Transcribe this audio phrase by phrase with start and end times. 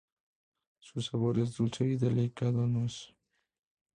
[0.79, 3.13] Su sabor es dulce y delicado, a nuez.